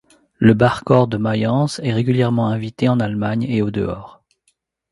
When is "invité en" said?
2.47-2.99